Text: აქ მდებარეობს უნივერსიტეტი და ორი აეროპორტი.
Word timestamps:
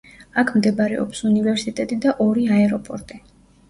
აქ 0.41 0.53
მდებარეობს 0.59 1.23
უნივერსიტეტი 1.33 2.01
და 2.09 2.19
ორი 2.29 2.51
აეროპორტი. 2.61 3.27